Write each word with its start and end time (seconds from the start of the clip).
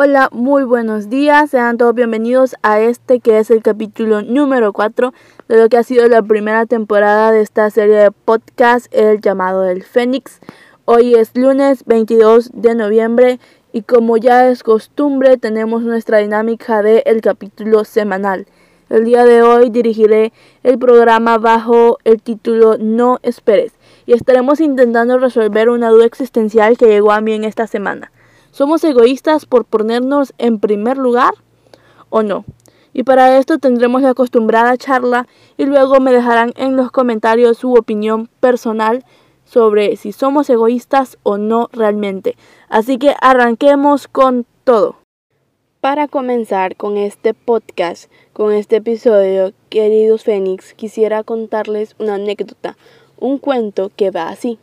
Hola, 0.00 0.28
muy 0.30 0.62
buenos 0.62 1.10
días. 1.10 1.50
Sean 1.50 1.76
todos 1.76 1.92
bienvenidos 1.92 2.54
a 2.62 2.78
este 2.78 3.18
que 3.18 3.40
es 3.40 3.50
el 3.50 3.64
capítulo 3.64 4.22
número 4.22 4.72
4 4.72 5.12
de 5.48 5.58
lo 5.58 5.68
que 5.68 5.76
ha 5.76 5.82
sido 5.82 6.06
la 6.06 6.22
primera 6.22 6.66
temporada 6.66 7.32
de 7.32 7.40
esta 7.40 7.68
serie 7.68 7.96
de 7.96 8.12
podcast, 8.12 8.86
El 8.92 9.20
llamado 9.20 9.62
del 9.62 9.82
Fénix. 9.82 10.38
Hoy 10.84 11.16
es 11.16 11.36
lunes 11.36 11.84
22 11.84 12.52
de 12.54 12.76
noviembre 12.76 13.40
y 13.72 13.82
como 13.82 14.16
ya 14.18 14.48
es 14.48 14.62
costumbre 14.62 15.36
tenemos 15.36 15.82
nuestra 15.82 16.18
dinámica 16.18 16.80
de 16.80 17.02
el 17.04 17.20
capítulo 17.20 17.84
semanal. 17.84 18.46
El 18.90 19.04
día 19.04 19.24
de 19.24 19.42
hoy 19.42 19.68
dirigiré 19.68 20.32
el 20.62 20.78
programa 20.78 21.38
bajo 21.38 21.98
el 22.04 22.22
título 22.22 22.76
No 22.78 23.18
esperes 23.24 23.72
y 24.06 24.12
estaremos 24.12 24.60
intentando 24.60 25.18
resolver 25.18 25.68
una 25.68 25.88
duda 25.88 26.04
existencial 26.04 26.78
que 26.78 26.86
llegó 26.86 27.10
a 27.10 27.20
mí 27.20 27.32
en 27.32 27.42
esta 27.42 27.66
semana. 27.66 28.12
¿Somos 28.50 28.82
egoístas 28.84 29.46
por 29.46 29.64
ponernos 29.64 30.34
en 30.38 30.58
primer 30.58 30.98
lugar 30.98 31.34
o 32.10 32.22
no? 32.22 32.44
Y 32.92 33.04
para 33.04 33.38
esto 33.38 33.58
tendremos 33.58 34.02
la 34.02 34.10
acostumbrada 34.10 34.76
charla 34.76 35.28
y 35.56 35.66
luego 35.66 36.00
me 36.00 36.12
dejarán 36.12 36.52
en 36.56 36.76
los 36.76 36.90
comentarios 36.90 37.58
su 37.58 37.74
opinión 37.74 38.28
personal 38.40 39.04
sobre 39.44 39.96
si 39.96 40.12
somos 40.12 40.50
egoístas 40.50 41.18
o 41.22 41.38
no 41.38 41.68
realmente. 41.72 42.36
Así 42.68 42.98
que 42.98 43.14
arranquemos 43.20 44.08
con 44.08 44.46
todo. 44.64 44.96
Para 45.80 46.08
comenzar 46.08 46.74
con 46.76 46.96
este 46.96 47.34
podcast, 47.34 48.10
con 48.32 48.52
este 48.52 48.76
episodio, 48.76 49.52
queridos 49.68 50.24
Fénix, 50.24 50.74
quisiera 50.74 51.22
contarles 51.22 51.94
una 51.98 52.14
anécdota, 52.14 52.76
un 53.16 53.38
cuento 53.38 53.90
que 53.94 54.10
va 54.10 54.28
así. 54.28 54.58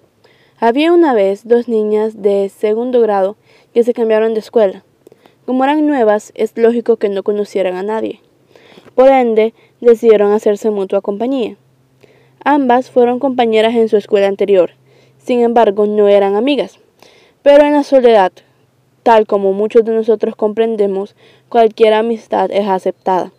Había 0.60 0.92
una 0.92 1.14
vez 1.14 1.48
dos 1.48 1.68
niñas 1.68 2.22
de 2.22 2.50
segundo 2.50 3.00
grado 3.00 3.38
que 3.76 3.84
se 3.84 3.94
cambiaron 3.94 4.34
de 4.34 4.40
escuela. 4.40 4.86
Como 5.46 5.66
eran 5.66 5.86
nuevas, 5.86 6.32
es 6.34 6.58
lógico 6.58 6.96
que 6.96 7.10
no 7.10 7.24
conocieran 7.24 7.76
a 7.76 7.84
nadie. 7.84 8.22
Por 8.96 9.10
ende, 9.10 9.54
decidieron 9.82 10.32
hacerse 10.32 10.72
mutua 10.72 11.02
compañía. 11.02 11.58
Ambas 12.46 12.90
fueron 12.90 13.20
compañeras 13.20 13.76
en 13.76 13.90
su 13.90 13.98
escuela 13.98 14.28
anterior, 14.28 14.72
sin 15.18 15.42
embargo 15.42 15.88
no 15.88 16.08
eran 16.08 16.38
amigas. 16.38 16.80
Pero 17.44 17.66
en 17.66 17.74
la 17.74 17.84
soledad, 17.84 18.32
tal 19.04 19.28
como 19.28 19.52
muchos 19.52 19.84
de 19.84 19.94
nosotros 19.94 20.38
comprendemos, 20.38 21.14
cualquier 21.50 21.96
amistad 21.96 22.52
es 22.52 22.70
aceptada. 22.70 23.34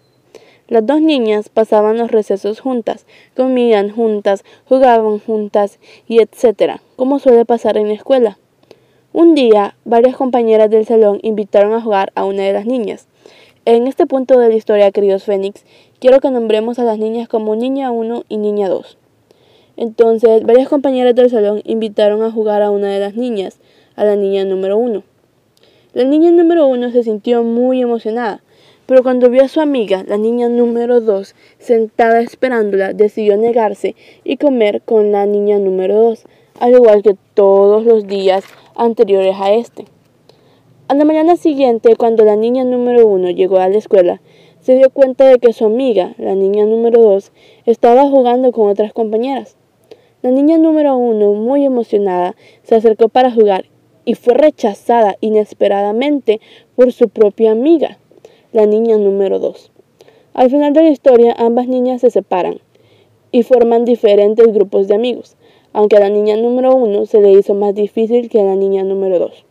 Las 0.69 0.85
dos 0.85 1.01
niñas 1.01 1.49
pasaban 1.49 1.97
los 1.97 2.11
recesos 2.11 2.61
juntas, 2.61 3.07
comían 3.35 3.89
juntas, 3.89 4.45
jugaban 4.69 5.19
juntas 5.19 5.79
y 6.07 6.21
etcétera, 6.21 6.83
como 6.97 7.21
suele 7.21 7.47
pasar 7.47 7.79
en 7.79 7.89
la 7.89 7.95
escuela. 7.95 8.37
Un 9.19 9.35
día, 9.35 9.75
varias 9.87 10.15
compañeras 10.15 10.69
del 10.69 10.85
salón 10.85 11.21
invitaron 11.23 11.73
a 11.73 11.81
jugar 11.81 12.13
a 12.15 12.27
una 12.27 12.43
de 12.43 12.53
las 12.53 12.67
niñas. 12.67 13.09
En 13.65 13.87
este 13.87 14.05
punto 14.05 14.39
de 14.39 14.51
la 14.51 14.55
historia, 14.55 14.91
queridos 14.91 15.25
Fénix, 15.25 15.65
quiero 16.01 16.21
que 16.21 16.31
nombremos 16.31 16.79
a 16.79 16.85
las 16.85 16.99
niñas 16.99 17.27
como 17.27 17.57
Niña 17.57 17.91
1 17.91 18.25
y 18.29 18.37
Niña 18.37 18.69
2. 18.69 18.99
Entonces, 19.79 20.43
varias 20.43 20.69
compañeras 20.69 21.15
del 21.15 21.31
salón 21.31 21.63
invitaron 21.65 22.23
a 22.23 22.31
jugar 22.31 22.61
a 22.61 22.71
una 22.71 22.89
de 22.89 23.01
las 23.01 23.15
niñas, 23.15 23.59
a 23.95 24.05
la 24.05 24.17
niña 24.17 24.45
número 24.45 24.77
1. 24.77 25.03
La 25.95 26.05
niña 26.05 26.31
número 26.31 26.67
1 26.67 26.91
se 26.91 27.03
sintió 27.03 27.43
muy 27.43 27.81
emocionada, 27.81 28.43
pero 28.85 29.03
cuando 29.03 29.31
vio 29.31 29.45
a 29.45 29.49
su 29.49 29.63
amiga, 29.63 30.05
la 30.07 30.19
niña 30.19 30.51
número 30.51 31.01
2, 31.01 31.35
sentada 31.59 32.21
esperándola, 32.21 32.93
decidió 32.93 33.39
negarse 33.39 33.97
y 34.25 34.37
comer 34.37 34.83
con 34.83 35.11
la 35.11 35.25
niña 35.25 35.59
número 35.59 36.03
2, 36.03 36.27
al 36.61 36.73
igual 36.73 37.03
que 37.03 37.17
todos 37.35 37.85
los 37.85 38.07
días 38.07 38.45
anteriores 38.75 39.37
a 39.39 39.53
este. 39.53 39.85
A 40.89 40.95
la 40.95 41.05
mañana 41.05 41.37
siguiente, 41.37 41.97
cuando 41.97 42.25
la 42.25 42.37
niña 42.37 42.65
número 42.65 43.07
uno 43.07 43.31
llegó 43.31 43.59
a 43.59 43.69
la 43.69 43.77
escuela, 43.77 44.21
se 44.61 44.77
dio 44.77 44.91
cuenta 44.91 45.27
de 45.27 45.39
que 45.39 45.53
su 45.53 45.67
amiga, 45.67 46.15
la 46.19 46.35
niña 46.35 46.65
número 46.65 47.03
dos, 47.03 47.33
estaba 47.67 48.09
jugando 48.09 48.53
con 48.53 48.71
otras 48.71 48.93
compañeras. 48.93 49.57
La 50.23 50.31
niña 50.31 50.59
número 50.59 50.97
uno, 50.97 51.33
muy 51.33 51.65
emocionada, 51.65 52.37
se 52.63 52.75
acercó 52.75 53.09
para 53.09 53.31
jugar 53.31 53.67
y 54.05 54.15
fue 54.15 54.35
rechazada 54.35 55.17
inesperadamente 55.21 56.41
por 56.75 56.93
su 56.93 57.09
propia 57.09 57.53
amiga, 57.53 57.99
la 58.53 58.67
niña 58.67 58.97
número 58.97 59.39
dos. 59.39 59.73
Al 60.35 60.51
final 60.51 60.73
de 60.73 60.83
la 60.83 60.91
historia, 60.91 61.35
ambas 61.37 61.67
niñas 61.67 62.01
se 62.01 62.11
separan 62.11 62.61
y 63.33 63.43
forman 63.43 63.85
diferentes 63.85 64.47
grupos 64.53 64.89
de 64.89 64.95
amigos 64.95 65.37
aunque 65.77 65.99
a 65.99 66.01
la 66.01 66.09
niña 66.09 66.39
número 66.39 66.75
uno 66.75 67.05
se 67.05 67.21
le 67.21 67.33
hizo 67.33 67.53
más 67.53 67.75
difícil 67.75 68.31
que 68.31 68.41
a 68.41 68.45
la 68.45 68.57
niña 68.57 68.83
número 68.83 69.19
dos. 69.19 69.45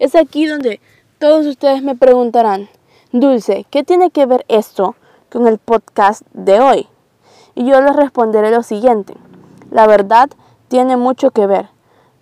Es 0.00 0.16
aquí 0.16 0.46
donde 0.46 0.80
todos 1.20 1.46
ustedes 1.46 1.80
me 1.80 1.94
preguntarán, 1.94 2.68
Dulce, 3.12 3.66
¿qué 3.70 3.84
tiene 3.84 4.10
que 4.10 4.26
ver 4.26 4.44
esto 4.48 4.96
con 5.30 5.46
el 5.46 5.58
podcast 5.58 6.22
de 6.32 6.58
hoy? 6.58 6.88
Y 7.54 7.66
yo 7.66 7.80
les 7.80 7.94
responderé 7.94 8.50
lo 8.50 8.64
siguiente, 8.64 9.14
la 9.70 9.86
verdad 9.86 10.28
tiene 10.66 10.96
mucho 10.96 11.30
que 11.30 11.46
ver, 11.46 11.68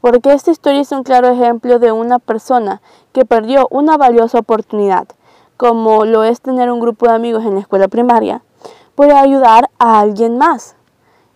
porque 0.02 0.34
esta 0.34 0.50
historia 0.50 0.82
es 0.82 0.92
un 0.92 1.04
claro 1.04 1.30
ejemplo 1.30 1.78
de 1.78 1.90
una 1.90 2.18
persona 2.18 2.82
que 3.12 3.24
perdió 3.24 3.66
una 3.70 3.96
valiosa 3.96 4.40
oportunidad, 4.40 5.08
como 5.56 6.04
lo 6.04 6.22
es 6.22 6.42
tener 6.42 6.70
un 6.70 6.80
grupo 6.80 7.08
de 7.08 7.14
amigos 7.14 7.46
en 7.46 7.54
la 7.54 7.60
escuela 7.60 7.88
primaria, 7.88 8.42
por 8.94 9.10
ayudar 9.10 9.70
a 9.78 10.00
alguien 10.00 10.36
más. 10.36 10.76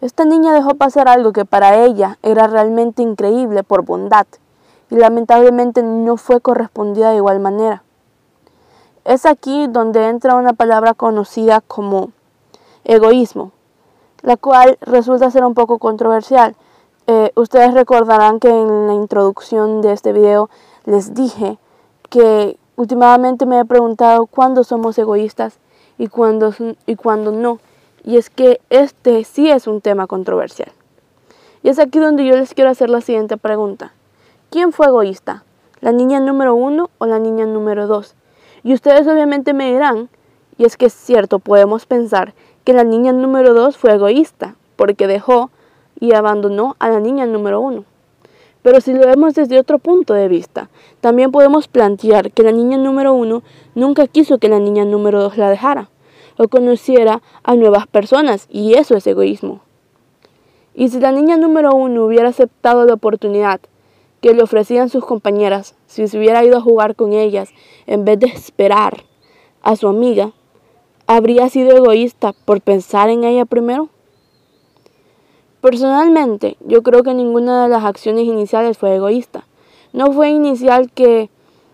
Esta 0.00 0.25
niña 0.25 0.54
dejó 0.54 0.75
pasar 0.76 1.09
algo 1.09 1.32
que 1.32 1.44
para 1.44 1.84
ella 1.84 2.19
era 2.22 2.47
realmente 2.47 3.03
increíble 3.03 3.64
por 3.64 3.84
bondad 3.84 4.26
y 4.91 4.94
lamentablemente 4.94 5.82
no 5.82 6.16
fue 6.16 6.41
correspondida 6.41 7.10
de 7.10 7.16
igual 7.16 7.41
manera. 7.41 7.82
Es 9.04 9.26
aquí 9.26 9.66
donde 9.66 10.06
entra 10.06 10.37
una 10.37 10.53
palabra 10.53 10.94
conocida 10.94 11.60
como 11.62 12.12
egoísmo, 12.84 13.50
la 14.22 14.37
cual 14.37 14.78
resulta 14.82 15.32
ser 15.32 15.44
un 15.44 15.54
poco 15.54 15.78
controversial. 15.78 16.54
Eh, 17.08 17.32
ustedes 17.34 17.75
recordarán 17.75 18.38
que 18.38 18.50
en 18.50 18.87
la 18.87 18.94
introducción 18.94 19.81
de 19.81 19.92
este 19.92 20.12
video 20.12 20.48
les 20.84 21.12
dije 21.12 21.58
que 22.08 22.56
últimamente 22.76 23.47
me 23.47 23.58
he 23.58 23.64
preguntado 23.64 24.26
cuándo 24.26 24.62
somos 24.62 24.97
egoístas 24.97 25.58
y 25.98 26.06
cuándo, 26.06 26.54
y 26.87 26.94
cuándo 26.94 27.32
no 27.32 27.58
y 28.08 28.16
es 28.16 28.30
que 28.30 28.58
este 28.70 29.22
sí 29.24 29.50
es 29.50 29.66
un 29.66 29.82
tema 29.82 30.06
controversial. 30.06 30.72
Y 31.62 31.69
es 31.69 31.78
aquí 31.78 31.98
donde 31.98 32.24
yo 32.24 32.38
les 32.38 32.54
quiero 32.54 32.70
hacer 32.70 32.88
la 32.88 33.02
siguiente 33.02 33.36
pregunta. 33.36 33.92
¿Quién 34.48 34.72
fue 34.72 34.86
egoísta? 34.86 35.44
¿La 35.82 35.92
niña 35.92 36.19
número 36.19 36.54
uno 36.54 36.88
o 36.96 37.04
la 37.04 37.19
niña 37.19 37.44
número 37.44 37.86
dos? 37.86 38.14
Y 38.64 38.72
ustedes 38.72 39.06
obviamente 39.06 39.52
me 39.52 39.70
dirán, 39.70 40.08
y 40.56 40.64
es 40.64 40.78
que 40.78 40.86
es 40.86 40.94
cierto, 40.94 41.38
podemos 41.38 41.84
pensar 41.84 42.32
que 42.64 42.72
la 42.72 42.82
niña 42.82 43.12
número 43.12 43.52
dos 43.52 43.76
fue 43.76 43.92
egoísta, 43.92 44.54
porque 44.76 45.06
dejó 45.06 45.50
y 46.00 46.14
abandonó 46.14 46.76
a 46.78 46.88
la 46.88 47.00
niña 47.00 47.26
número 47.26 47.60
uno. 47.60 47.84
Pero 48.62 48.80
si 48.80 48.94
lo 48.94 49.06
vemos 49.06 49.34
desde 49.34 49.60
otro 49.60 49.78
punto 49.78 50.14
de 50.14 50.28
vista, 50.28 50.70
también 51.02 51.30
podemos 51.30 51.69
plantear 51.69 52.30
que 52.30 52.42
la 52.42 52.52
niña 52.52 52.78
número 52.78 53.12
uno 53.12 53.42
nunca 53.75 54.06
quiso 54.06 54.38
que 54.38 54.48
la 54.48 54.60
niña 54.60 54.86
número 54.86 55.20
dos 55.20 55.36
la 55.36 55.50
dejara 55.50 55.90
o 56.38 56.49
conociera 56.49 57.21
a 57.43 57.54
nuevas 57.56 57.87
personas, 57.87 58.47
y 58.50 58.75
eso 58.75 58.97
es 58.97 59.06
egoísmo. 59.06 59.60
Y 60.75 60.88
si 60.88 61.00
la 61.00 61.12
niña 61.12 61.37
número 61.37 61.75
uno 61.75 62.04
hubiera 62.04 62.28
aceptado 62.28 62.87
la 62.87 62.94
oportunidad 62.94 63.60
que 64.21 64.32
le 64.32 64.43
ofrecían 64.43 64.88
sus 64.88 65.04
compañeras, 65.04 65.75
si 65.87 66.06
se 66.06 66.16
hubiera 66.16 66.44
ido 66.44 66.56
a 66.56 66.62
jugar 66.62 66.94
con 66.94 67.12
ellas 67.12 67.50
en 67.87 68.04
vez 68.04 68.21
de 68.21 68.28
esperar 68.28 69.04
a 69.62 69.75
su 69.75 69.88
amiga, 69.88 70.32
¿habría 71.09 71.49
sido 71.49 71.76
egoísta 71.76 72.32
por 72.44 72.61
pensar 72.61 73.11
en 73.11 73.25
ella 73.25 73.44
primero? 73.44 73.88
Personalmente, 75.61 76.56
yo 76.64 76.85
creo 76.85 77.02
que 77.02 77.14
ninguna 77.14 77.64
de 77.64 77.69
las 77.69 77.85
acciones 77.85 78.25
iniciales 78.25 78.79
fue 78.79 78.94
egoísta. 78.94 79.44
No 79.93 80.12
fue 80.12 80.31
inicial 80.31 80.93
que 80.93 81.31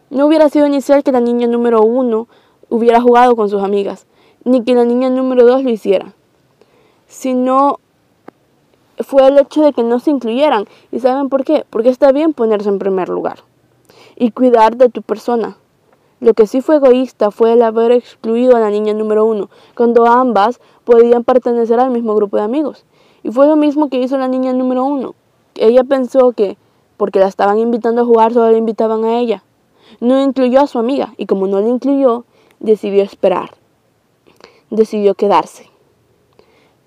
no 0.08 0.26
hubiera 0.26 0.48
sido 0.48 0.66
inicial 0.66 1.02
que 1.02 1.12
la 1.12 1.20
niña 1.20 1.46
número 1.46 1.82
uno 1.82 2.28
hubiera 2.70 3.02
jugado 3.02 3.36
con 3.36 3.50
sus 3.50 3.62
amigas 3.62 4.06
ni 4.44 4.62
que 4.62 4.74
la 4.74 4.84
niña 4.84 5.10
número 5.10 5.46
dos 5.46 5.62
lo 5.62 5.70
hiciera, 5.70 6.12
sino 7.06 7.78
fue 8.98 9.26
el 9.26 9.38
hecho 9.38 9.62
de 9.62 9.72
que 9.72 9.82
no 9.82 9.98
se 9.98 10.10
incluyeran. 10.10 10.66
¿Y 10.92 11.00
saben 11.00 11.28
por 11.28 11.44
qué? 11.44 11.64
Porque 11.70 11.88
está 11.88 12.12
bien 12.12 12.32
ponerse 12.32 12.68
en 12.68 12.78
primer 12.78 13.08
lugar 13.08 13.38
y 14.16 14.30
cuidar 14.30 14.76
de 14.76 14.88
tu 14.88 15.02
persona. 15.02 15.56
Lo 16.20 16.34
que 16.34 16.46
sí 16.46 16.60
fue 16.60 16.76
egoísta 16.76 17.30
fue 17.30 17.52
el 17.52 17.62
haber 17.62 17.92
excluido 17.92 18.56
a 18.56 18.60
la 18.60 18.70
niña 18.70 18.94
número 18.94 19.24
uno, 19.24 19.50
cuando 19.74 20.06
ambas 20.06 20.60
podían 20.84 21.24
pertenecer 21.24 21.80
al 21.80 21.90
mismo 21.90 22.14
grupo 22.14 22.36
de 22.36 22.44
amigos. 22.44 22.84
Y 23.22 23.30
fue 23.30 23.46
lo 23.46 23.56
mismo 23.56 23.88
que 23.88 23.98
hizo 23.98 24.16
la 24.16 24.28
niña 24.28 24.52
número 24.52 24.84
uno. 24.84 25.14
Ella 25.56 25.84
pensó 25.84 26.32
que 26.32 26.56
porque 26.96 27.18
la 27.18 27.26
estaban 27.26 27.58
invitando 27.58 28.02
a 28.02 28.04
jugar, 28.04 28.32
solo 28.32 28.50
le 28.50 28.58
invitaban 28.58 29.04
a 29.04 29.18
ella. 29.18 29.42
No 30.00 30.20
incluyó 30.22 30.60
a 30.60 30.66
su 30.66 30.78
amiga 30.78 31.14
y 31.16 31.26
como 31.26 31.46
no 31.46 31.60
la 31.60 31.68
incluyó, 31.68 32.24
decidió 32.60 33.02
esperar 33.02 33.50
decidió 34.74 35.14
quedarse. 35.14 35.70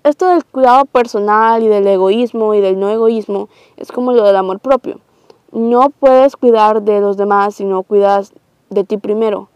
Esto 0.04 0.28
del 0.28 0.44
cuidado 0.44 0.84
personal 0.84 1.62
y 1.62 1.68
del 1.68 1.86
egoísmo 1.86 2.54
y 2.54 2.60
del 2.60 2.78
no 2.78 2.88
egoísmo 2.88 3.48
es 3.76 3.90
como 3.90 4.12
lo 4.12 4.24
del 4.24 4.36
amor 4.36 4.60
propio. 4.60 5.00
No 5.50 5.90
puedes 5.90 6.36
cuidar 6.36 6.82
de 6.82 7.00
los 7.00 7.16
demás 7.16 7.56
si 7.56 7.64
no 7.64 7.82
cuidas 7.82 8.32
de 8.70 8.84
ti 8.84 8.96
primero. 8.96 9.48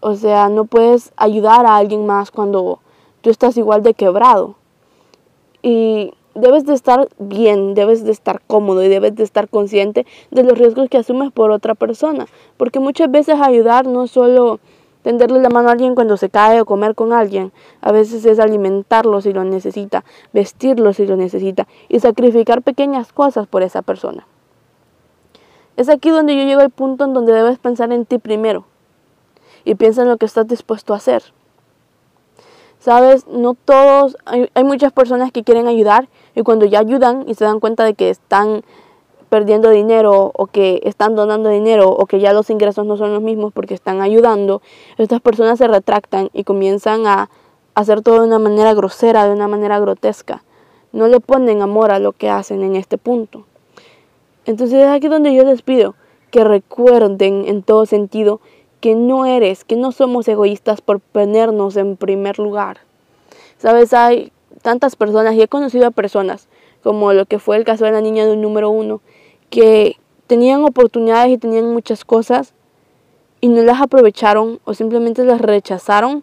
O 0.00 0.14
sea, 0.14 0.48
no 0.48 0.64
puedes 0.64 1.12
ayudar 1.16 1.66
a 1.66 1.76
alguien 1.76 2.06
más 2.06 2.30
cuando 2.30 2.80
tú 3.20 3.30
estás 3.30 3.56
igual 3.56 3.82
de 3.82 3.94
quebrado. 3.94 4.54
Y 5.62 6.12
debes 6.34 6.66
de 6.66 6.74
estar 6.74 7.08
bien, 7.18 7.74
debes 7.74 8.04
de 8.04 8.12
estar 8.12 8.42
cómodo 8.46 8.82
y 8.82 8.88
debes 8.88 9.14
de 9.14 9.22
estar 9.22 9.48
consciente 9.48 10.06
de 10.30 10.42
los 10.42 10.58
riesgos 10.58 10.88
que 10.88 10.98
asumes 10.98 11.32
por 11.32 11.50
otra 11.50 11.74
persona. 11.74 12.26
Porque 12.56 12.80
muchas 12.80 13.10
veces 13.10 13.36
ayudar 13.40 13.86
no 13.86 14.06
solo 14.06 14.60
tenderle 15.04 15.40
la 15.40 15.50
mano 15.50 15.68
a 15.68 15.72
alguien 15.72 15.94
cuando 15.94 16.16
se 16.16 16.30
cae 16.30 16.60
o 16.60 16.64
comer 16.64 16.96
con 16.96 17.12
alguien. 17.12 17.52
A 17.82 17.92
veces 17.92 18.24
es 18.24 18.40
alimentarlo 18.40 19.20
si 19.20 19.32
lo 19.32 19.44
necesita, 19.44 20.02
vestirlo 20.32 20.92
si 20.92 21.06
lo 21.06 21.14
necesita 21.14 21.68
y 21.88 22.00
sacrificar 22.00 22.62
pequeñas 22.62 23.12
cosas 23.12 23.46
por 23.46 23.62
esa 23.62 23.82
persona. 23.82 24.26
Es 25.76 25.88
aquí 25.88 26.10
donde 26.10 26.36
yo 26.36 26.44
llego 26.44 26.62
al 26.62 26.70
punto 26.70 27.04
en 27.04 27.12
donde 27.12 27.32
debes 27.32 27.58
pensar 27.58 27.92
en 27.92 28.06
ti 28.06 28.18
primero 28.18 28.64
y 29.64 29.74
piensa 29.74 30.02
en 30.02 30.08
lo 30.08 30.16
que 30.16 30.26
estás 30.26 30.48
dispuesto 30.48 30.94
a 30.94 30.96
hacer. 30.96 31.22
Sabes, 32.78 33.26
no 33.26 33.54
todos, 33.54 34.16
hay, 34.24 34.50
hay 34.54 34.64
muchas 34.64 34.92
personas 34.92 35.32
que 35.32 35.44
quieren 35.44 35.66
ayudar 35.68 36.08
y 36.34 36.42
cuando 36.42 36.64
ya 36.64 36.80
ayudan 36.80 37.24
y 37.28 37.34
se 37.34 37.44
dan 37.44 37.60
cuenta 37.60 37.84
de 37.84 37.94
que 37.94 38.08
están 38.08 38.62
perdiendo 39.28 39.70
dinero 39.70 40.32
o 40.34 40.46
que 40.46 40.80
están 40.84 41.14
donando 41.14 41.48
dinero 41.48 41.90
o 41.90 42.06
que 42.06 42.20
ya 42.20 42.32
los 42.32 42.50
ingresos 42.50 42.86
no 42.86 42.96
son 42.96 43.12
los 43.12 43.22
mismos 43.22 43.52
porque 43.52 43.74
están 43.74 44.00
ayudando, 44.00 44.62
estas 44.98 45.20
personas 45.20 45.58
se 45.58 45.68
retractan 45.68 46.30
y 46.32 46.44
comienzan 46.44 47.06
a 47.06 47.30
hacer 47.74 48.02
todo 48.02 48.20
de 48.20 48.28
una 48.28 48.38
manera 48.38 48.74
grosera, 48.74 49.26
de 49.26 49.32
una 49.32 49.48
manera 49.48 49.78
grotesca. 49.80 50.42
No 50.92 51.08
le 51.08 51.20
ponen 51.20 51.62
amor 51.62 51.90
a 51.90 51.98
lo 51.98 52.12
que 52.12 52.30
hacen 52.30 52.62
en 52.62 52.76
este 52.76 52.98
punto. 52.98 53.44
Entonces 54.46 54.78
es 54.78 54.88
aquí 54.88 55.08
donde 55.08 55.34
yo 55.34 55.44
les 55.44 55.62
pido 55.62 55.94
que 56.30 56.44
recuerden 56.44 57.44
en 57.46 57.62
todo 57.62 57.86
sentido 57.86 58.40
que 58.80 58.94
no 58.94 59.24
eres, 59.24 59.64
que 59.64 59.76
no 59.76 59.92
somos 59.92 60.28
egoístas 60.28 60.80
por 60.80 61.00
ponernos 61.00 61.76
en 61.76 61.96
primer 61.96 62.38
lugar. 62.38 62.78
Sabes, 63.56 63.94
hay 63.94 64.30
tantas 64.62 64.96
personas 64.96 65.34
y 65.34 65.42
he 65.42 65.48
conocido 65.48 65.86
a 65.86 65.90
personas, 65.90 66.48
como 66.84 67.14
lo 67.14 67.24
que 67.24 67.38
fue 67.38 67.56
el 67.56 67.64
caso 67.64 67.86
de 67.86 67.92
la 67.92 68.02
niña 68.02 68.26
del 68.26 68.42
número 68.42 68.68
uno, 68.70 69.00
que 69.48 69.96
tenían 70.26 70.62
oportunidades 70.62 71.32
y 71.32 71.38
tenían 71.38 71.72
muchas 71.72 72.04
cosas 72.04 72.52
y 73.40 73.48
no 73.48 73.62
las 73.62 73.80
aprovecharon 73.80 74.60
o 74.64 74.74
simplemente 74.74 75.24
las 75.24 75.40
rechazaron 75.40 76.22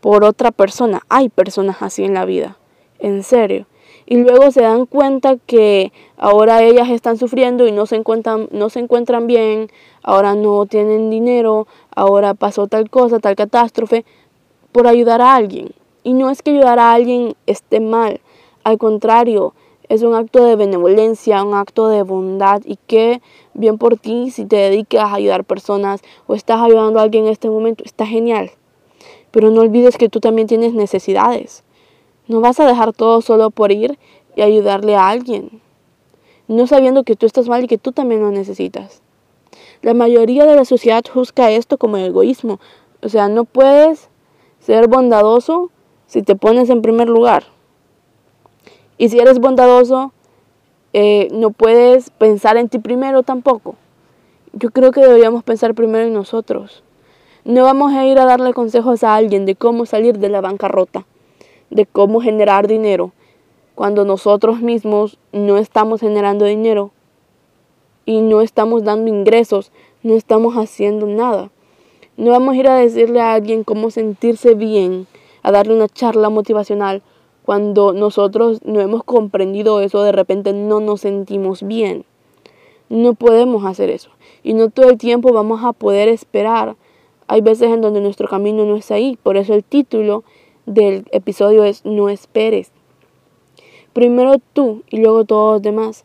por 0.00 0.24
otra 0.24 0.50
persona. 0.50 1.00
Hay 1.08 1.30
personas 1.30 1.78
así 1.80 2.04
en 2.04 2.14
la 2.14 2.26
vida, 2.26 2.58
en 2.98 3.22
serio. 3.22 3.66
Y 4.06 4.16
luego 4.16 4.50
se 4.50 4.62
dan 4.62 4.84
cuenta 4.86 5.36
que 5.46 5.92
ahora 6.18 6.62
ellas 6.62 6.90
están 6.90 7.16
sufriendo 7.16 7.66
y 7.66 7.72
no 7.72 7.86
se 7.86 7.96
encuentran, 7.96 8.48
no 8.50 8.68
se 8.68 8.80
encuentran 8.80 9.26
bien, 9.26 9.70
ahora 10.02 10.34
no 10.34 10.66
tienen 10.66 11.08
dinero, 11.10 11.66
ahora 11.94 12.34
pasó 12.34 12.66
tal 12.66 12.90
cosa, 12.90 13.18
tal 13.18 13.36
catástrofe, 13.36 14.04
por 14.72 14.86
ayudar 14.86 15.22
a 15.22 15.34
alguien. 15.34 15.70
Y 16.02 16.12
no 16.12 16.28
es 16.28 16.42
que 16.42 16.50
ayudar 16.50 16.78
a 16.78 16.92
alguien 16.92 17.34
esté 17.46 17.80
mal, 17.80 18.20
al 18.64 18.78
contrario, 18.78 19.54
es 19.90 20.02
un 20.02 20.14
acto 20.14 20.44
de 20.44 20.54
benevolencia, 20.54 21.42
un 21.42 21.54
acto 21.54 21.88
de 21.88 22.04
bondad 22.04 22.62
y 22.64 22.78
que 22.86 23.20
bien 23.54 23.76
por 23.76 23.96
ti 23.98 24.30
si 24.30 24.46
te 24.46 24.54
dedicas 24.54 25.02
a 25.02 25.14
ayudar 25.14 25.42
personas 25.42 26.00
o 26.28 26.36
estás 26.36 26.60
ayudando 26.60 27.00
a 27.00 27.02
alguien 27.02 27.24
en 27.24 27.32
este 27.32 27.50
momento, 27.50 27.82
está 27.84 28.06
genial. 28.06 28.52
Pero 29.32 29.50
no 29.50 29.62
olvides 29.62 29.96
que 29.96 30.08
tú 30.08 30.20
también 30.20 30.46
tienes 30.46 30.74
necesidades. 30.74 31.64
No 32.28 32.40
vas 32.40 32.60
a 32.60 32.68
dejar 32.68 32.92
todo 32.92 33.20
solo 33.20 33.50
por 33.50 33.72
ir 33.72 33.98
y 34.36 34.42
ayudarle 34.42 34.94
a 34.94 35.08
alguien, 35.08 35.60
no 36.46 36.68
sabiendo 36.68 37.02
que 37.02 37.16
tú 37.16 37.26
estás 37.26 37.48
mal 37.48 37.64
y 37.64 37.66
que 37.66 37.76
tú 37.76 37.90
también 37.90 38.20
lo 38.20 38.30
necesitas. 38.30 39.02
La 39.82 39.92
mayoría 39.92 40.46
de 40.46 40.54
la 40.54 40.64
sociedad 40.64 41.02
juzga 41.12 41.50
esto 41.50 41.78
como 41.78 41.96
egoísmo. 41.96 42.60
O 43.02 43.08
sea, 43.08 43.28
no 43.28 43.44
puedes 43.44 44.08
ser 44.60 44.86
bondadoso 44.86 45.72
si 46.06 46.22
te 46.22 46.36
pones 46.36 46.70
en 46.70 46.80
primer 46.80 47.08
lugar. 47.08 47.42
Y 49.00 49.08
si 49.08 49.18
eres 49.18 49.38
bondadoso, 49.38 50.12
eh, 50.92 51.28
no 51.32 51.52
puedes 51.52 52.10
pensar 52.10 52.58
en 52.58 52.68
ti 52.68 52.78
primero 52.78 53.22
tampoco. 53.22 53.76
Yo 54.52 54.68
creo 54.72 54.92
que 54.92 55.00
deberíamos 55.00 55.42
pensar 55.42 55.74
primero 55.74 56.06
en 56.06 56.12
nosotros. 56.12 56.82
No 57.46 57.64
vamos 57.64 57.94
a 57.94 58.04
ir 58.04 58.18
a 58.18 58.26
darle 58.26 58.52
consejos 58.52 59.02
a 59.02 59.14
alguien 59.14 59.46
de 59.46 59.54
cómo 59.54 59.86
salir 59.86 60.18
de 60.18 60.28
la 60.28 60.42
bancarrota, 60.42 61.06
de 61.70 61.86
cómo 61.86 62.20
generar 62.20 62.68
dinero, 62.68 63.12
cuando 63.74 64.04
nosotros 64.04 64.60
mismos 64.60 65.16
no 65.32 65.56
estamos 65.56 66.02
generando 66.02 66.44
dinero 66.44 66.90
y 68.04 68.20
no 68.20 68.42
estamos 68.42 68.84
dando 68.84 69.08
ingresos, 69.08 69.72
no 70.02 70.12
estamos 70.12 70.56
haciendo 70.56 71.06
nada. 71.06 71.50
No 72.18 72.32
vamos 72.32 72.52
a 72.52 72.58
ir 72.58 72.68
a 72.68 72.76
decirle 72.76 73.22
a 73.22 73.32
alguien 73.32 73.64
cómo 73.64 73.90
sentirse 73.90 74.52
bien, 74.52 75.06
a 75.42 75.52
darle 75.52 75.72
una 75.72 75.88
charla 75.88 76.28
motivacional, 76.28 77.02
cuando 77.50 77.92
nosotros 77.92 78.60
no 78.64 78.80
hemos 78.80 79.02
comprendido 79.02 79.80
eso, 79.80 80.04
de 80.04 80.12
repente 80.12 80.52
no 80.52 80.78
nos 80.78 81.00
sentimos 81.00 81.64
bien. 81.64 82.04
No 82.88 83.14
podemos 83.14 83.64
hacer 83.64 83.90
eso. 83.90 84.10
Y 84.44 84.54
no 84.54 84.70
todo 84.70 84.88
el 84.88 84.98
tiempo 84.98 85.32
vamos 85.32 85.64
a 85.64 85.72
poder 85.72 86.08
esperar. 86.08 86.76
Hay 87.26 87.40
veces 87.40 87.72
en 87.72 87.80
donde 87.80 88.00
nuestro 88.00 88.28
camino 88.28 88.64
no 88.66 88.76
es 88.76 88.92
ahí. 88.92 89.18
Por 89.20 89.36
eso 89.36 89.52
el 89.52 89.64
título 89.64 90.22
del 90.64 91.06
episodio 91.10 91.64
es 91.64 91.84
No 91.84 92.08
esperes. 92.08 92.70
Primero 93.94 94.36
tú 94.52 94.84
y 94.88 94.98
luego 94.98 95.24
todos 95.24 95.54
los 95.54 95.62
demás. 95.62 96.04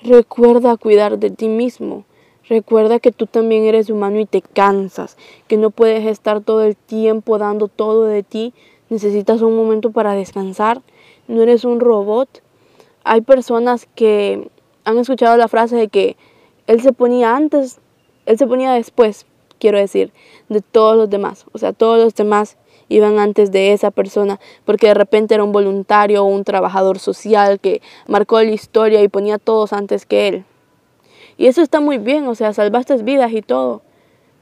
Recuerda 0.00 0.76
cuidar 0.76 1.18
de 1.18 1.30
ti 1.30 1.48
mismo. 1.48 2.04
Recuerda 2.48 3.00
que 3.00 3.10
tú 3.10 3.26
también 3.26 3.64
eres 3.64 3.90
humano 3.90 4.20
y 4.20 4.26
te 4.26 4.42
cansas, 4.42 5.16
que 5.48 5.56
no 5.56 5.70
puedes 5.70 6.06
estar 6.06 6.40
todo 6.40 6.62
el 6.62 6.76
tiempo 6.76 7.38
dando 7.38 7.66
todo 7.66 8.04
de 8.04 8.22
ti. 8.22 8.54
Necesitas 8.94 9.42
un 9.42 9.56
momento 9.56 9.90
para 9.90 10.12
descansar. 10.12 10.80
No 11.26 11.42
eres 11.42 11.64
un 11.64 11.80
robot. 11.80 12.28
Hay 13.02 13.22
personas 13.22 13.88
que 13.96 14.48
han 14.84 14.98
escuchado 14.98 15.36
la 15.36 15.48
frase 15.48 15.74
de 15.74 15.88
que 15.88 16.16
él 16.68 16.80
se 16.80 16.92
ponía 16.92 17.34
antes, 17.34 17.80
él 18.24 18.38
se 18.38 18.46
ponía 18.46 18.72
después, 18.72 19.26
quiero 19.58 19.78
decir, 19.78 20.12
de 20.48 20.60
todos 20.60 20.96
los 20.96 21.10
demás. 21.10 21.44
O 21.50 21.58
sea, 21.58 21.72
todos 21.72 21.98
los 21.98 22.14
demás 22.14 22.56
iban 22.88 23.18
antes 23.18 23.50
de 23.50 23.72
esa 23.72 23.90
persona, 23.90 24.38
porque 24.64 24.86
de 24.86 24.94
repente 24.94 25.34
era 25.34 25.42
un 25.42 25.50
voluntario 25.50 26.22
o 26.22 26.28
un 26.28 26.44
trabajador 26.44 27.00
social 27.00 27.58
que 27.58 27.82
marcó 28.06 28.40
la 28.40 28.52
historia 28.52 29.02
y 29.02 29.08
ponía 29.08 29.34
a 29.34 29.38
todos 29.38 29.72
antes 29.72 30.06
que 30.06 30.28
él. 30.28 30.44
Y 31.36 31.48
eso 31.48 31.62
está 31.62 31.80
muy 31.80 31.98
bien, 31.98 32.28
o 32.28 32.36
sea, 32.36 32.52
salvaste 32.52 32.94
vidas 33.02 33.32
y 33.32 33.42
todo, 33.42 33.82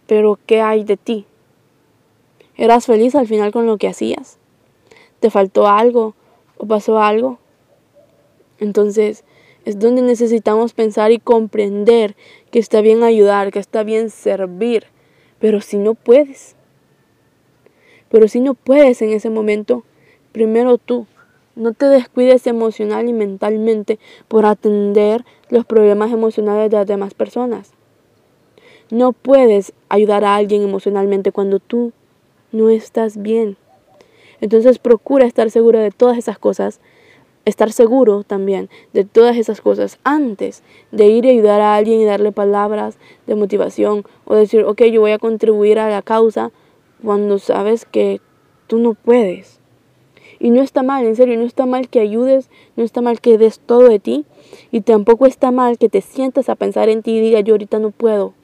pero 0.07 0.39
¿qué 0.45 0.61
hay 0.61 0.85
de 0.85 0.99
ti? 0.99 1.25
¿Eras 2.59 2.85
feliz 2.85 3.15
al 3.15 3.27
final 3.27 3.51
con 3.51 3.67
lo 3.67 3.79
que 3.79 3.89
hacías? 3.89 4.39
¿Te 5.23 5.31
faltó 5.31 5.69
algo 5.69 6.17
o 6.57 6.67
pasó 6.67 6.99
algo? 6.99 7.39
Entonces, 8.59 9.23
es 9.65 9.79
donde 9.79 10.03
necesitamos 10.03 10.73
pensar 10.73 11.13
y 11.13 11.21
comprender 11.21 12.17
que 12.51 12.59
está 12.59 12.81
bien 12.81 13.05
ayudar, 13.05 13.53
que 13.53 13.61
está 13.61 13.85
bien 13.85 14.11
servir, 14.11 14.87
pero 15.39 15.61
si 15.61 15.79
no 15.79 15.95
puedes, 15.95 16.57
pero 18.11 18.27
si 18.27 18.41
no 18.41 18.55
puedes 18.55 19.01
en 19.01 19.11
ese 19.11 19.31
momento, 19.31 19.85
primero 20.33 20.77
tú, 20.77 21.07
no 21.55 21.73
te 21.73 21.87
descuides 21.87 22.49
emocional 22.49 23.09
y 23.09 23.13
mentalmente 23.13 24.01
por 24.27 24.45
atender 24.45 25.25
los 25.51 25.65
problemas 25.65 26.11
emocionales 26.11 26.69
de 26.69 26.79
las 26.79 26.87
demás 26.89 27.15
personas. 27.15 27.71
No 28.91 29.13
puedes 29.13 29.73
ayudar 29.89 30.25
a 30.25 30.35
alguien 30.35 30.63
emocionalmente 30.63 31.31
cuando 31.31 31.61
tú 31.61 31.93
no 32.51 32.71
estás 32.71 33.23
bien. 33.23 33.57
Entonces 34.43 34.81
procura 34.81 35.25
estar 35.25 35.51
seguro 35.51 35.79
de 35.79 35.93
todas 35.93 36.19
esas 36.19 36.37
cosas, 36.37 36.81
estar 37.45 37.73
seguro 37.73 38.25
también 38.25 38.69
de 38.93 39.05
todas 39.05 39.37
esas 39.37 39.61
cosas 39.61 39.99
antes 40.03 40.65
de 40.91 41.07
ir 41.07 41.27
a 41.27 41.31
ayudar 41.31 41.61
a 41.61 41.77
alguien 41.77 42.01
y 42.01 42.05
darle 42.05 42.33
palabras 42.33 42.99
de 43.29 43.37
motivación 43.37 44.05
o 44.25 44.35
decir, 44.35 44.65
ok, 44.65 44.83
yo 44.87 45.01
voy 45.01 45.13
a 45.13 45.21
contribuir 45.21 45.79
a 45.79 45.89
la 45.89 46.03
causa 46.03 46.51
cuando 47.05 47.39
sabes 47.39 47.85
que 47.85 48.21
tú 48.67 48.79
no 48.79 48.95
puedes. 48.95 49.61
Y 50.41 50.51
no 50.51 50.61
está 50.61 50.83
mal, 50.83 51.07
en 51.07 51.15
serio, 51.15 51.39
no 51.39 51.45
está 51.45 51.65
mal 51.65 51.89
que 51.89 52.01
ayudes, 52.01 52.51
no 52.75 52.83
está 52.83 53.01
mal 53.01 53.21
que 53.21 53.39
des 53.39 53.61
todo 53.61 53.89
de 53.89 54.01
ti 54.01 54.25
y 54.73 54.81
tampoco 54.81 55.27
está 55.27 55.53
mal 55.53 55.79
que 55.79 55.89
te 55.89 56.01
sientas 56.01 56.49
a 56.49 56.57
pensar 56.57 56.89
en 56.89 57.03
ti 57.03 57.13
y 57.13 57.21
diga 57.21 57.39
yo 57.41 57.55
ahorita 57.55 57.79
no 57.79 57.93
puedo. 57.93 58.35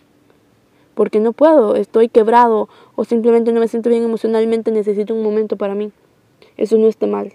Porque 0.99 1.21
no 1.21 1.33
puedo, 1.33 1.77
estoy 1.77 2.09
quebrado 2.09 2.69
o 2.97 3.05
simplemente 3.05 3.53
no 3.53 3.61
me 3.61 3.69
siento 3.69 3.89
bien 3.89 4.03
emocionalmente, 4.03 4.73
necesito 4.73 5.15
un 5.15 5.23
momento 5.23 5.57
para 5.57 5.77
mí. 5.77 5.93
Eso 6.57 6.77
no 6.77 6.89
está 6.89 7.07
mal. 7.07 7.35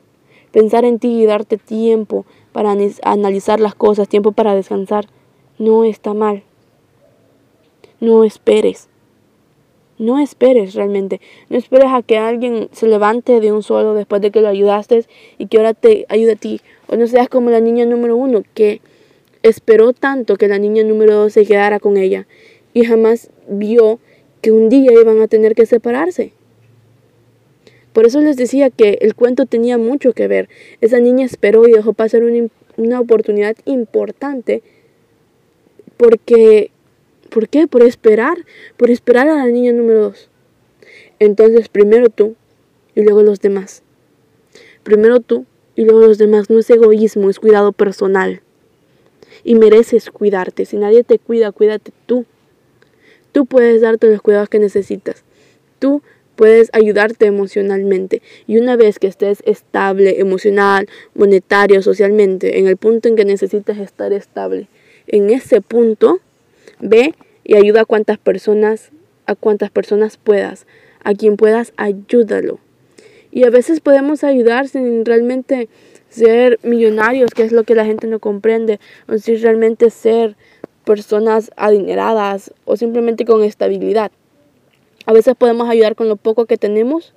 Pensar 0.52 0.84
en 0.84 1.00
ti 1.00 1.22
y 1.22 1.26
darte 1.26 1.56
tiempo 1.56 2.26
para 2.52 2.76
analizar 3.04 3.62
las 3.62 3.74
cosas, 3.74 4.10
tiempo 4.10 4.34
para 4.34 4.54
descansar, 4.54 5.06
no 5.60 5.86
está 5.86 6.14
mal. 6.14 6.44
No 8.02 8.26
esperes. 8.26 8.90
No 9.98 10.20
esperes 10.20 10.76
realmente. 10.76 11.22
No 11.50 11.58
esperes 11.58 11.88
a 11.94 12.02
que 12.02 12.18
alguien 12.18 12.68
se 12.74 12.88
levante 12.88 13.40
de 13.40 13.54
un 13.54 13.64
solo 13.64 13.94
después 13.94 14.22
de 14.22 14.32
que 14.32 14.42
lo 14.42 14.50
ayudaste 14.50 15.06
y 15.38 15.48
que 15.48 15.56
ahora 15.56 15.74
te 15.74 16.06
ayude 16.10 16.34
a 16.34 16.36
ti. 16.36 16.60
O 16.88 16.98
no 16.98 17.08
seas 17.08 17.30
como 17.30 17.50
la 17.50 17.62
niña 17.62 17.86
número 17.86 18.18
uno 18.18 18.44
que 18.56 18.82
esperó 19.42 19.94
tanto 19.94 20.36
que 20.36 20.50
la 20.50 20.60
niña 20.60 20.84
número 20.84 21.16
dos 21.16 21.32
se 21.32 21.46
quedara 21.46 21.80
con 21.80 21.96
ella 21.96 22.28
y 22.74 22.86
jamás 22.86 23.30
vio 23.48 24.00
que 24.42 24.52
un 24.52 24.70
día 24.70 24.92
iban 24.94 25.22
a 25.22 25.28
tener 25.28 25.56
que 25.56 25.66
separarse. 25.66 26.34
Por 27.94 28.06
eso 28.06 28.20
les 28.22 28.38
decía 28.38 28.70
que 28.70 28.98
el 29.02 29.14
cuento 29.14 29.46
tenía 29.46 29.78
mucho 29.78 30.14
que 30.14 30.28
ver. 30.28 30.50
Esa 30.82 31.00
niña 31.00 31.26
esperó 31.26 31.68
y 31.68 31.72
dejó 31.72 31.94
pasar 31.94 32.24
una, 32.24 32.48
una 32.76 33.00
oportunidad 33.00 33.56
importante 33.66 34.64
porque, 35.98 36.72
¿por 37.30 37.48
qué? 37.48 37.68
Por 37.68 37.84
esperar, 37.84 38.38
por 38.78 38.90
esperar 38.90 39.30
a 39.30 39.36
la 39.36 39.46
niña 39.46 39.72
número 39.72 40.02
dos. 40.02 40.30
Entonces 41.20 41.70
primero 41.70 42.10
tú 42.10 42.36
y 42.96 43.02
luego 43.02 43.22
los 43.22 43.40
demás. 43.40 43.84
Primero 44.84 45.20
tú 45.20 45.46
y 45.76 45.86
luego 45.86 46.02
los 46.02 46.18
demás. 46.18 46.50
No 46.50 46.60
es 46.60 46.70
egoísmo, 46.70 47.30
es 47.30 47.40
cuidado 47.40 47.72
personal. 47.72 48.42
Y 49.44 49.56
mereces 49.56 50.10
cuidarte. 50.10 50.66
Si 50.66 50.78
nadie 50.78 51.04
te 51.04 51.20
cuida, 51.20 51.52
cuídate 51.52 51.92
tú. 52.06 52.26
Tú 53.34 53.46
puedes 53.46 53.82
darte 53.82 54.10
los 54.10 54.22
cuidados 54.22 54.48
que 54.48 54.60
necesitas. 54.60 55.24
Tú 55.80 56.02
puedes 56.36 56.70
ayudarte 56.74 57.26
emocionalmente. 57.26 58.22
Y 58.48 58.58
una 58.58 58.76
vez 58.76 59.00
que 59.00 59.08
estés 59.08 59.44
estable, 59.46 60.20
emocional, 60.20 60.88
monetario, 61.16 61.82
socialmente, 61.82 62.60
en 62.60 62.68
el 62.68 62.78
punto 62.78 63.10
en 63.10 63.16
que 63.16 63.26
necesitas 63.26 63.78
estar 63.78 64.14
estable, 64.14 64.68
en 65.08 65.30
ese 65.30 65.62
punto, 65.62 66.20
ve 66.80 67.14
y 67.44 67.56
ayuda 67.56 67.82
a 67.82 67.86
cuantas 67.86 68.18
personas, 68.18 68.92
a 69.26 69.36
cuantas 69.36 69.70
personas 69.70 70.18
puedas, 70.18 70.66
a 71.04 71.14
quien 71.14 71.36
puedas, 71.36 71.74
ayúdalo. 71.76 72.60
Y 73.32 73.44
a 73.44 73.50
veces 73.50 73.80
podemos 73.80 74.24
ayudar 74.24 74.68
sin 74.68 75.06
realmente 75.06 75.68
ser 76.10 76.60
millonarios, 76.62 77.32
que 77.32 77.44
es 77.44 77.52
lo 77.52 77.64
que 77.64 77.74
la 77.74 77.86
gente 77.86 78.06
no 78.06 78.20
comprende, 78.20 78.80
o 79.08 79.18
sin 79.18 79.42
realmente 79.42 79.90
ser 79.90 80.36
personas 80.84 81.52
adineradas 81.56 82.54
o 82.66 82.78
simplemente 82.78 83.26
con 83.26 83.44
estabilidad. 83.44 84.12
A 85.06 85.14
veces 85.14 85.36
podemos 85.36 85.70
ayudar 85.70 85.96
con 85.96 86.08
lo 86.08 86.16
poco 86.16 86.46
que 86.46 86.58
tenemos, 86.58 87.14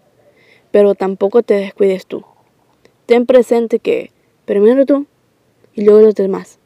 pero 0.70 0.94
tampoco 0.94 1.42
te 1.42 1.54
descuides 1.54 2.06
tú. 2.06 2.24
Ten 3.06 3.26
presente 3.26 3.78
que 3.78 4.10
primero 4.44 4.86
tú 4.86 5.06
y 5.74 5.84
luego 5.84 6.00
los 6.00 6.14
demás, 6.14 6.58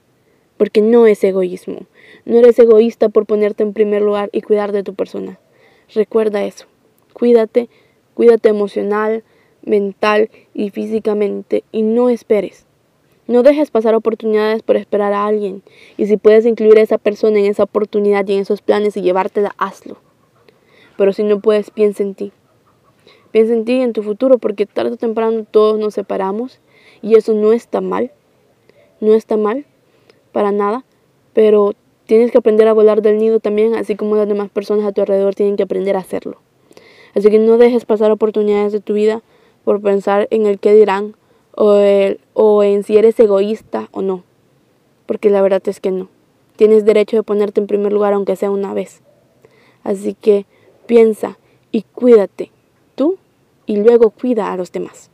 porque 0.57 0.81
no 0.81 1.07
es 1.07 1.23
egoísmo. 1.25 1.87
No 2.25 2.39
eres 2.39 2.59
egoísta 2.59 3.09
por 3.09 3.27
ponerte 3.27 3.63
en 3.63 3.73
primer 3.73 4.03
lugar 4.03 4.31
y 4.33 4.43
cuidar 4.43 4.73
de 4.73 4.83
tu 4.83 4.95
persona. 4.95 5.39
Recuerda 5.95 6.45
eso. 6.45 6.67
Cuídate, 7.13 7.69
cuídate 8.15 8.49
emocional, 8.49 9.25
mental 9.63 10.31
y 10.55 10.71
físicamente 10.71 11.65
y 11.73 11.83
no 11.83 12.09
esperes. 12.09 12.67
No 13.31 13.45
dejes 13.45 13.71
pasar 13.71 13.95
oportunidades 13.95 14.65
por 14.65 14.77
esperar 14.77 15.13
a 15.13 15.25
alguien. 15.25 15.63
Y 15.97 16.07
si 16.07 16.17
puedes 16.17 16.45
incluir 16.47 16.79
a 16.79 16.83
esa 16.83 16.99
persona 16.99 17.39
en 17.39 17.45
esa 17.45 17.63
oportunidad 17.63 18.27
y 18.27 18.33
en 18.33 18.41
esos 18.41 18.61
planes 18.61 18.97
y 18.97 19.03
llevártela, 19.03 19.55
hazlo. 19.57 19.99
Pero 20.97 21.13
si 21.13 21.23
no 21.23 21.39
puedes, 21.39 21.71
piensa 21.71 22.03
en 22.03 22.17
ti. 22.17 22.33
Piensa 23.31 23.53
en 23.53 23.65
ti 23.65 23.75
y 23.75 23.83
en 23.83 23.93
tu 23.93 24.03
futuro, 24.03 24.39
porque 24.39 24.67
tarde 24.67 24.95
o 24.95 24.97
temprano 24.97 25.47
todos 25.49 25.79
nos 25.79 25.95
separamos 25.95 26.59
y 27.03 27.15
eso 27.15 27.33
no 27.33 27.53
está 27.53 27.81
mal. 27.81 28.11
No 28.99 29.15
está 29.15 29.37
mal, 29.37 29.65
para 30.33 30.51
nada. 30.51 30.85
Pero 31.33 31.75
tienes 32.07 32.33
que 32.33 32.39
aprender 32.39 32.67
a 32.67 32.73
volar 32.73 33.01
del 33.01 33.19
nido 33.19 33.39
también, 33.39 33.77
así 33.77 33.95
como 33.95 34.17
las 34.17 34.27
demás 34.27 34.51
personas 34.51 34.85
a 34.87 34.91
tu 34.91 35.03
alrededor 35.03 35.37
tienen 35.37 35.55
que 35.55 35.63
aprender 35.63 35.95
a 35.95 36.01
hacerlo. 36.01 36.39
Así 37.15 37.31
que 37.31 37.39
no 37.39 37.59
dejes 37.59 37.85
pasar 37.85 38.11
oportunidades 38.11 38.73
de 38.73 38.81
tu 38.81 38.95
vida 38.95 39.23
por 39.63 39.81
pensar 39.81 40.27
en 40.33 40.47
el 40.47 40.59
que 40.59 40.75
dirán 40.75 41.15
o, 41.57 41.81
o 42.35 42.63
en 42.63 42.83
si 42.83 42.97
eres 42.97 43.19
egoísta 43.21 43.89
o 43.93 44.03
no. 44.03 44.25
Porque 45.07 45.31
la 45.31 45.43
verdad 45.43 45.63
es 45.67 45.81
que 45.81 45.91
no. 45.91 46.09
Tienes 46.57 46.85
derecho 46.85 47.17
de 47.17 47.23
ponerte 47.23 47.61
en 47.61 47.67
primer 47.67 47.93
lugar 47.93 48.13
aunque 48.13 48.37
sea 48.37 48.51
una 48.51 48.75
vez. 48.75 49.03
Así 49.83 50.15
que 50.15 50.47
piensa 50.87 51.39
y 51.73 51.83
cuídate 51.83 52.51
tú 52.95 53.19
y 53.67 53.77
luego 53.77 54.11
cuida 54.11 54.53
a 54.53 54.57
los 54.57 54.73
demás. 54.73 55.11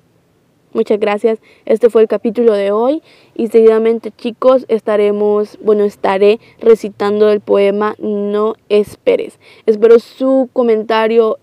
Muchas 0.73 1.01
gracias. 1.01 1.39
Este 1.65 1.89
fue 1.89 2.03
el 2.03 2.09
capítulo 2.09 2.53
de 2.53 2.71
hoy 2.71 3.03
y 3.35 3.47
seguidamente 3.47 4.11
chicos 4.11 4.67
estaremos, 4.69 5.59
bueno, 5.63 5.85
estaré 5.85 6.39
recitando 6.61 7.31
el 7.31 7.41
poema 7.41 7.95
No 7.99 8.57
esperes. 8.69 9.39
Espero 9.65 9.99
su 9.99 10.51
comentario 10.53 11.39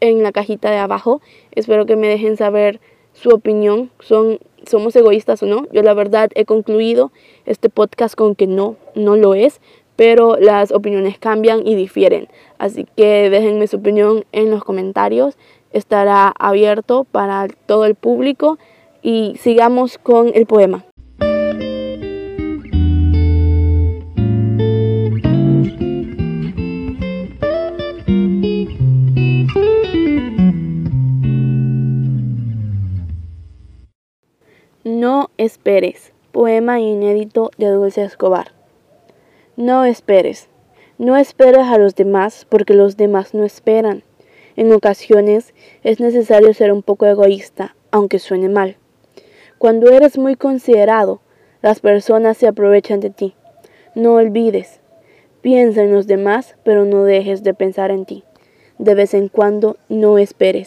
en 0.00 0.24
la 0.24 0.32
cajita 0.32 0.70
de 0.70 0.78
abajo. 0.78 1.20
Espero 1.52 1.86
que 1.86 1.94
me 1.94 2.08
dejen 2.08 2.36
saber 2.36 2.80
su 3.20 3.30
opinión. 3.30 3.90
Son, 4.00 4.38
¿Somos 4.66 4.94
egoístas 4.96 5.42
o 5.42 5.46
no? 5.46 5.66
Yo 5.72 5.82
la 5.82 5.94
verdad 5.94 6.30
he 6.34 6.44
concluido 6.44 7.12
este 7.46 7.68
podcast 7.68 8.14
con 8.14 8.34
que 8.34 8.46
no, 8.46 8.76
no 8.94 9.16
lo 9.16 9.34
es, 9.34 9.60
pero 9.96 10.36
las 10.36 10.72
opiniones 10.72 11.18
cambian 11.18 11.66
y 11.66 11.74
difieren. 11.74 12.28
Así 12.58 12.86
que 12.96 13.30
déjenme 13.30 13.66
su 13.66 13.78
opinión 13.78 14.24
en 14.32 14.50
los 14.50 14.64
comentarios. 14.64 15.36
Estará 15.72 16.32
abierto 16.38 17.04
para 17.04 17.48
todo 17.66 17.84
el 17.84 17.94
público 17.94 18.58
y 19.02 19.34
sigamos 19.38 19.98
con 19.98 20.30
el 20.34 20.46
poema. 20.46 20.84
No 35.00 35.30
esperes. 35.38 36.12
Poema 36.32 36.80
inédito 36.80 37.52
de 37.56 37.68
Dulce 37.68 38.02
Escobar. 38.02 38.48
No 39.54 39.84
esperes. 39.84 40.48
No 40.98 41.16
esperes 41.16 41.68
a 41.68 41.78
los 41.78 41.94
demás 41.94 42.48
porque 42.48 42.74
los 42.74 42.96
demás 42.96 43.32
no 43.32 43.44
esperan. 43.44 44.02
En 44.56 44.72
ocasiones 44.72 45.54
es 45.84 46.00
necesario 46.00 46.52
ser 46.52 46.72
un 46.72 46.82
poco 46.82 47.06
egoísta, 47.06 47.76
aunque 47.92 48.18
suene 48.18 48.48
mal. 48.48 48.76
Cuando 49.58 49.88
eres 49.88 50.18
muy 50.18 50.34
considerado, 50.34 51.20
las 51.62 51.78
personas 51.78 52.36
se 52.36 52.48
aprovechan 52.48 52.98
de 52.98 53.10
ti. 53.10 53.34
No 53.94 54.14
olvides. 54.14 54.80
Piensa 55.42 55.82
en 55.82 55.92
los 55.92 56.08
demás, 56.08 56.56
pero 56.64 56.84
no 56.84 57.04
dejes 57.04 57.44
de 57.44 57.54
pensar 57.54 57.92
en 57.92 58.04
ti. 58.04 58.24
De 58.78 58.96
vez 58.96 59.14
en 59.14 59.28
cuando 59.28 59.76
no 59.88 60.18
esperes. 60.18 60.66